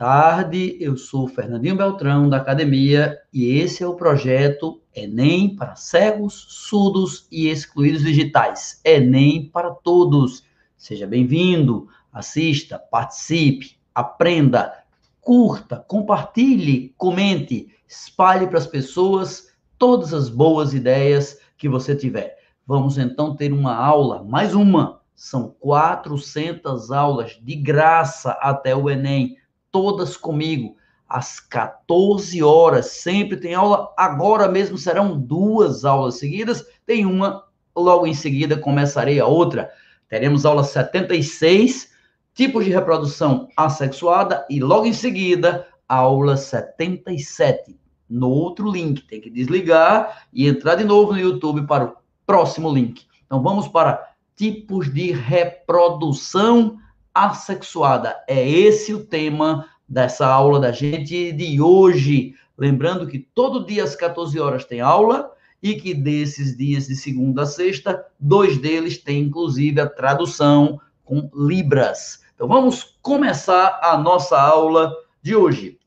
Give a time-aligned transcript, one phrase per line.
[0.00, 6.46] tarde, eu sou Fernandinho Beltrão, da Academia, e esse é o projeto Enem para cegos,
[6.48, 8.80] surdos e excluídos digitais.
[8.82, 10.42] Enem para todos.
[10.74, 14.72] Seja bem-vindo, assista, participe, aprenda,
[15.20, 22.38] curta, compartilhe, comente, espalhe para as pessoas todas as boas ideias que você tiver.
[22.66, 25.02] Vamos então ter uma aula, mais uma.
[25.14, 29.36] São 400 aulas de graça até o Enem
[29.70, 30.76] todas comigo,
[31.08, 32.86] às 14 horas.
[32.86, 33.92] Sempre tem aula.
[33.96, 36.64] Agora mesmo serão duas aulas seguidas.
[36.86, 37.44] Tem uma,
[37.74, 39.70] logo em seguida começarei a outra.
[40.08, 41.92] Teremos aula 76,
[42.34, 47.78] tipos de reprodução assexuada, e logo em seguida, aula 77.
[48.08, 51.96] No outro link, tem que desligar e entrar de novo no YouTube para o
[52.26, 53.06] próximo link.
[53.24, 56.76] Então vamos para tipos de reprodução
[57.14, 58.16] assexuada.
[58.26, 62.34] É esse o tema dessa aula da gente de hoje.
[62.56, 67.42] Lembrando que todo dia às 14 horas tem aula e que desses dias de segunda
[67.42, 72.22] a sexta, dois deles têm inclusive a tradução com libras.
[72.34, 75.78] Então vamos começar a nossa aula de hoje.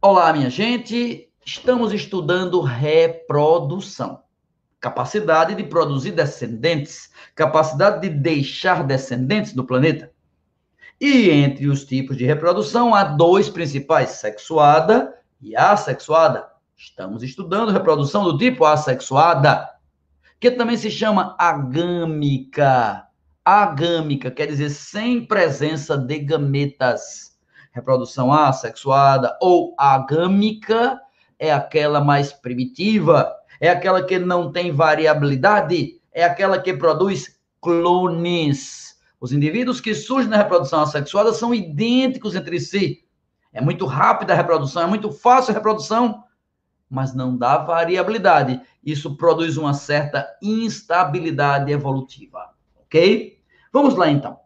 [0.00, 1.28] Olá, minha gente.
[1.44, 4.22] Estamos estudando reprodução
[4.80, 10.12] capacidade de produzir descendentes, capacidade de deixar descendentes no planeta.
[11.00, 16.46] E entre os tipos de reprodução, há dois principais, sexuada e assexuada.
[16.76, 19.68] Estamos estudando reprodução do tipo assexuada,
[20.40, 23.04] que também se chama agâmica.
[23.44, 27.36] Agâmica quer dizer sem presença de gametas.
[27.72, 31.00] Reprodução assexuada ou agâmica
[31.38, 38.96] é aquela mais primitiva, é aquela que não tem variabilidade, é aquela que produz clones.
[39.20, 43.04] Os indivíduos que surgem na reprodução assexuada são idênticos entre si.
[43.52, 46.22] É muito rápida a reprodução, é muito fácil a reprodução,
[46.88, 48.60] mas não dá variabilidade.
[48.84, 53.38] Isso produz uma certa instabilidade evolutiva, ok?
[53.72, 54.38] Vamos lá então.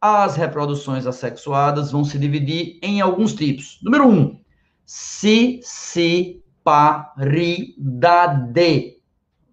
[0.00, 3.78] As reproduções assexuadas vão se dividir em alguns tipos.
[3.82, 4.40] Número um,
[4.84, 8.58] se, se, paridade.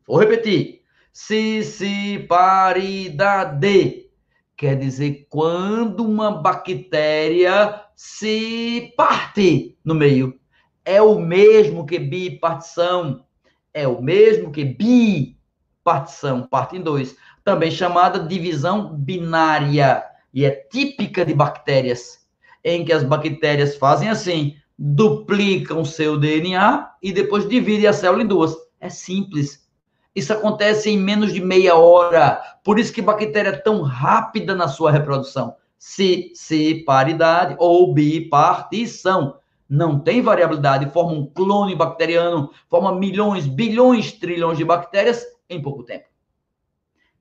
[0.08, 0.82] Vou repetir.
[1.12, 4.10] Cissiparidade
[4.58, 10.40] quer dizer quando uma bactéria se parte no meio.
[10.84, 13.24] É o mesmo que bipartição,
[13.72, 20.04] é o mesmo que bipartição, parte em dois, também chamada divisão binária,
[20.34, 22.26] e é típica de bactérias,
[22.64, 28.28] em que as bactérias fazem assim, duplicam seu DNA e depois dividem a célula em
[28.28, 28.56] duas.
[28.80, 29.68] É simples.
[30.16, 32.42] Isso acontece em menos de meia hora.
[32.64, 35.56] Por isso que bactéria é tão rápida na sua reprodução.
[35.78, 39.38] Se, se paridade ou bipartição.
[39.68, 45.84] Não tem variabilidade, forma um clone bacteriano, forma milhões, bilhões, trilhões de bactérias em pouco
[45.84, 46.06] tempo.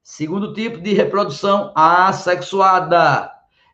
[0.03, 3.31] Segundo tipo de reprodução assexuada,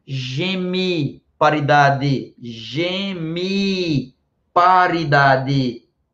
[0.06, 4.12] gemi paridade gemiparidade,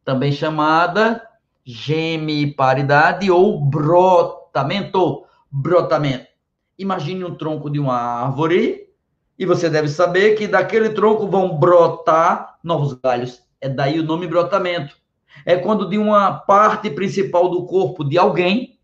[0.05, 1.23] também chamada
[1.65, 5.25] gemiparidade ou brotamento.
[5.51, 6.27] Brotamento.
[6.79, 8.89] Imagine um tronco de uma árvore
[9.39, 13.43] e você deve saber que daquele tronco vão brotar novos galhos.
[13.61, 14.97] É daí o nome brotamento.
[15.47, 18.79] É quando de uma parte principal do corpo de alguém,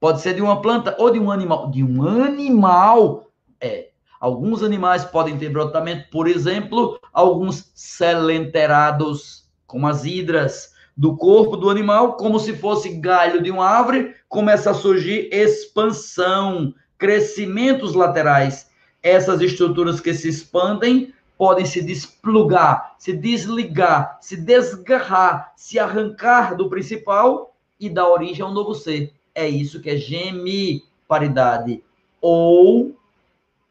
[0.00, 3.30] pode ser de uma planta ou de um animal, de um animal,
[3.60, 3.85] é,
[4.20, 11.68] Alguns animais podem ter brotamento, por exemplo, alguns selenterados, como as hidras, do corpo do
[11.68, 18.70] animal, como se fosse galho de uma árvore, começa a surgir expansão, crescimentos laterais.
[19.02, 26.70] Essas estruturas que se expandem podem se desplugar, se desligar, se desgarrar, se arrancar do
[26.70, 29.12] principal e dar origem a um novo ser.
[29.34, 31.84] É isso que é gemiparidade.
[32.22, 32.95] Ou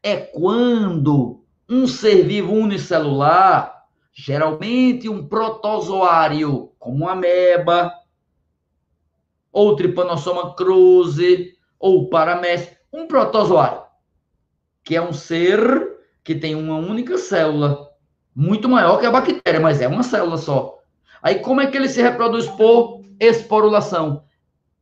[0.00, 3.84] é quando um ser vivo unicelular,
[4.14, 7.92] geralmente um protozoário, como uma ameba,
[9.52, 13.82] ou Trypanosoma cruzi, ou paramécia, um protozoário,
[14.84, 17.90] que é um ser que tem uma única célula,
[18.32, 20.78] muito maior que a bactéria, mas é uma célula só.
[21.20, 24.24] Aí como é que ele se reproduz por esporulação?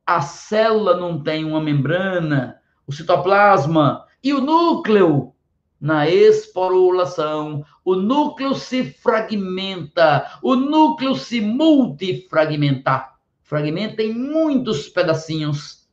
[0.05, 5.35] A célula não tem uma membrana, o citoplasma e o núcleo
[5.81, 13.11] na esporulação, o núcleo se fragmenta, o núcleo se multifragmenta.
[13.43, 15.87] Fragmenta em muitos pedacinhos.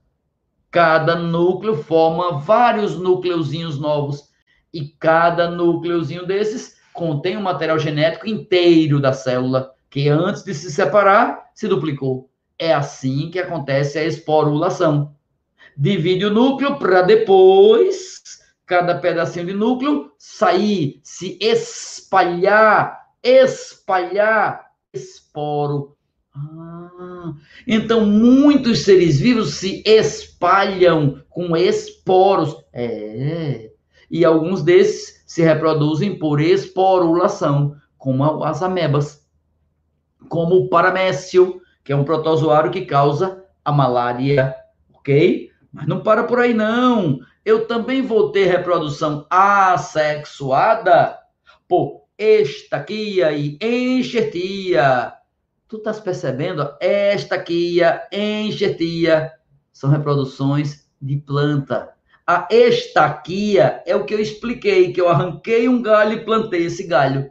[0.71, 4.29] Cada núcleo forma vários núcleozinhos novos
[4.73, 10.53] e cada núcleozinho desses contém o um material genético inteiro da célula, que antes de
[10.53, 12.32] se separar, se duplicou.
[12.63, 15.13] É assim que acontece a esporulação.
[15.75, 18.23] Divide o núcleo para depois
[18.65, 25.97] cada pedacinho de núcleo sair, se espalhar, espalhar esporo.
[26.33, 27.33] Ah,
[27.67, 32.55] então, muitos seres vivos se espalham com esporos.
[32.71, 33.71] É.
[34.09, 39.27] E alguns desses se reproduzem por esporulação, como as amebas,
[40.29, 44.55] como o paramécio, que é um protozoário que causa a malária,
[44.93, 45.49] ok?
[45.71, 51.17] Mas não para por aí, não eu também vou ter reprodução assexuada
[51.67, 55.13] por estaquia e enxertia.
[55.67, 56.69] Tu estás percebendo?
[56.81, 59.31] Estaquia, enxertia
[59.71, 61.89] são reproduções de planta.
[62.25, 66.87] A estaquia é o que eu expliquei, que eu arranquei um galho e plantei esse
[66.87, 67.29] galho.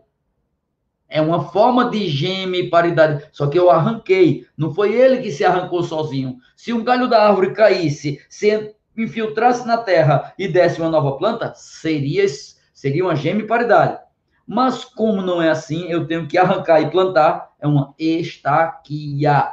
[1.14, 4.46] É uma forma de geme paridade, só que eu arranquei.
[4.56, 6.38] Não foi ele que se arrancou sozinho.
[6.56, 11.52] Se um galho da árvore caísse, se infiltrasse na terra e desse uma nova planta,
[11.54, 12.24] seria,
[12.72, 13.98] seria uma gemiparidade.
[14.46, 19.52] Mas como não é assim, eu tenho que arrancar e plantar, é uma estaquia.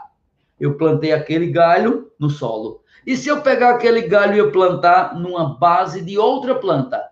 [0.57, 2.81] Eu plantei aquele galho no solo.
[3.05, 7.08] E se eu pegar aquele galho e eu plantar numa base de outra planta?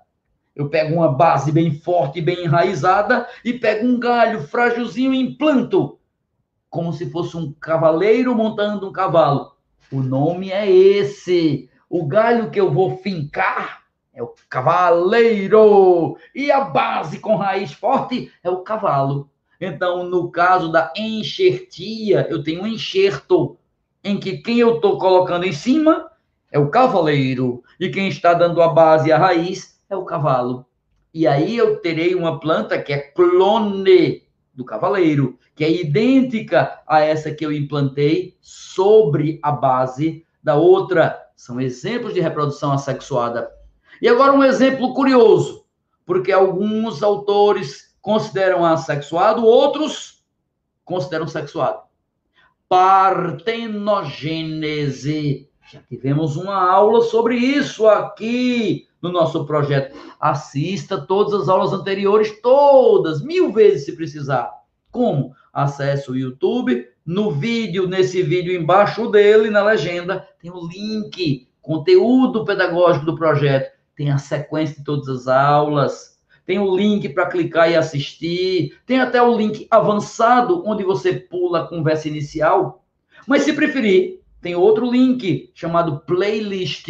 [0.57, 5.99] Eu pego uma base bem forte, bem enraizada, e pego um galho frágilzinho e implanto,
[6.67, 9.51] como se fosse um cavaleiro montando um cavalo.
[9.91, 11.69] O nome é esse.
[11.87, 16.17] O galho que eu vou fincar é o cavaleiro.
[16.33, 19.29] E a base com raiz forte é o cavalo.
[19.61, 23.59] Então, no caso da enxertia, eu tenho um enxerto
[24.03, 26.09] em que quem eu estou colocando em cima
[26.51, 27.63] é o cavaleiro.
[27.79, 30.65] E quem está dando a base e a raiz é o cavalo.
[31.13, 36.99] E aí eu terei uma planta que é clone do cavaleiro, que é idêntica a
[36.99, 43.49] essa que eu implantei sobre a base da outra são exemplos de reprodução assexuada.
[44.01, 45.65] E agora um exemplo curioso,
[46.05, 50.23] porque alguns autores consideram assexuado, outros
[50.83, 51.81] consideram sexuado.
[52.67, 55.47] Partenogênese.
[55.71, 59.95] Já tivemos uma aula sobre isso aqui no nosso projeto.
[60.19, 64.51] Assista todas as aulas anteriores, todas, mil vezes se precisar.
[64.91, 65.33] Como?
[65.53, 72.45] Acesse o YouTube, no vídeo, nesse vídeo embaixo dele, na legenda, tem o link, conteúdo
[72.45, 77.69] pedagógico do projeto, tem a sequência de todas as aulas, tem o link para clicar
[77.69, 82.85] e assistir, tem até o link avançado, onde você pula a conversa inicial.
[83.27, 86.87] Mas se preferir, tem outro link chamado playlist.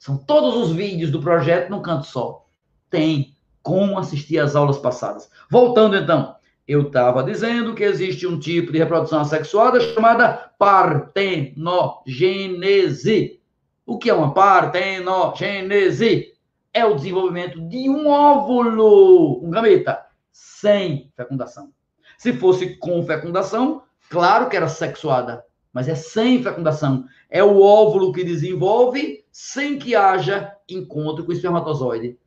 [0.00, 2.46] São todos os vídeos do projeto no canto só.
[2.88, 5.28] Tem como assistir às aulas passadas.
[5.50, 13.42] Voltando então, eu estava dizendo que existe um tipo de reprodução assexuada chamada partenogênese.
[13.84, 16.32] O que é uma partenogênese?
[16.72, 20.00] É o desenvolvimento de um óvulo, um gameta,
[20.32, 21.68] sem fecundação.
[22.16, 27.04] Se fosse com fecundação, claro que era sexuada, mas é sem fecundação.
[27.28, 32.18] É o óvulo que desenvolve sem que haja encontro com o espermatozoide.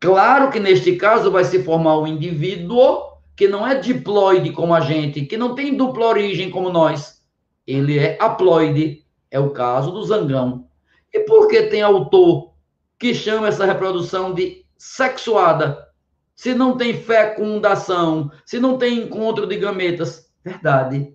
[0.00, 4.80] Claro que neste caso vai se formar um indivíduo que não é diploide como a
[4.80, 7.22] gente, que não tem dupla origem como nós.
[7.66, 9.04] Ele é haploide.
[9.30, 10.66] É o caso do zangão.
[11.12, 12.54] E por que tem autor
[12.98, 15.86] que chama essa reprodução de sexuada?
[16.34, 20.32] Se não tem fecundação, se não tem encontro de gametas.
[20.42, 21.12] Verdade.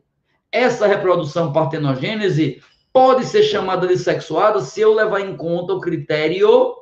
[0.52, 2.62] Essa reprodução partenogênese
[2.94, 6.76] pode ser chamada de sexuada se eu levar em conta o critério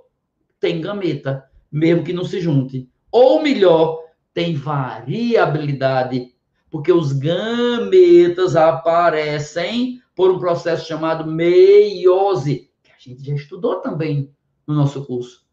[0.60, 1.46] tem gameta.
[1.72, 2.90] mesmo que não se junte.
[3.10, 4.04] Ou melhor,
[4.34, 6.36] tem variabilidade,
[6.70, 14.30] porque os gametas aparecem por um processo chamado meiose, que a gente já estudou também
[14.68, 15.46] no nosso curso.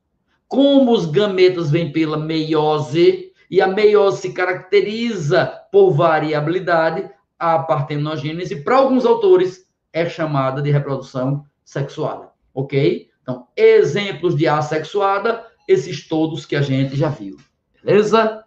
[0.49, 8.63] Como os gametas vêm pela meiose, e a meiose se caracteriza por variabilidade, a partenogênese,
[8.63, 13.09] para alguns autores, é chamada de reprodução sexuada, ok?
[13.23, 17.37] Então, exemplos de assexuada, esses todos que a gente já viu,
[17.83, 18.45] beleza?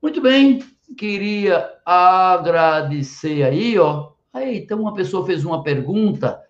[0.00, 0.62] Muito bem,
[0.96, 4.12] queria agradecer aí, ó.
[4.32, 6.42] Aí, então uma pessoa fez uma pergunta,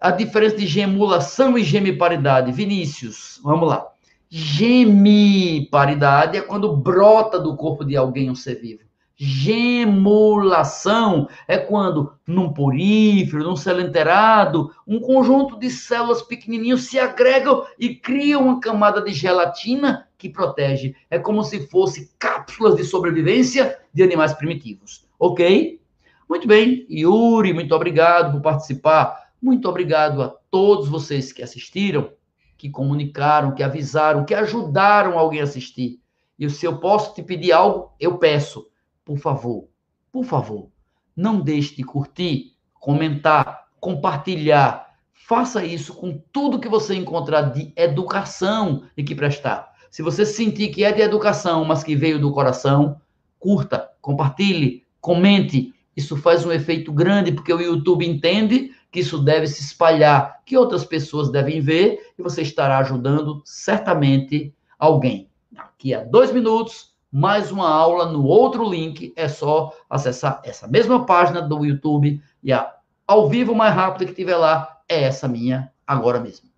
[0.00, 2.50] a diferença de gemulação e gemiparidade.
[2.50, 3.88] Vinícius, vamos lá.
[4.28, 8.82] Gemiparidade é quando brota do corpo de alguém um ser vivo.
[9.24, 17.64] Gemulação é quando, num porífero, num céu enterado, um conjunto de células pequenininhas se agregam
[17.78, 20.96] e criam uma camada de gelatina que protege.
[21.08, 25.06] É como se fosse cápsulas de sobrevivência de animais primitivos.
[25.20, 25.80] Ok?
[26.28, 26.84] Muito bem.
[26.90, 29.30] Yuri, muito obrigado por participar.
[29.40, 32.10] Muito obrigado a todos vocês que assistiram,
[32.58, 36.00] que comunicaram, que avisaram, que ajudaram alguém a assistir.
[36.36, 38.71] E se eu posso te pedir algo, eu peço
[39.04, 39.68] por favor,
[40.10, 40.68] por favor,
[41.16, 44.90] não deixe de curtir, comentar, compartilhar.
[45.12, 49.72] Faça isso com tudo que você encontrar de educação e que prestar.
[49.90, 53.00] Se você sentir que é de educação, mas que veio do coração,
[53.38, 55.74] curta, compartilhe, comente.
[55.96, 60.56] Isso faz um efeito grande, porque o YouTube entende que isso deve se espalhar, que
[60.56, 65.28] outras pessoas devem ver, e você estará ajudando certamente alguém.
[65.50, 69.12] Daqui a dois minutos, mais uma aula no outro link.
[69.14, 72.74] É só acessar essa mesma página do YouTube e a
[73.06, 76.51] ao vivo mais rápido que tiver lá é essa minha agora mesmo.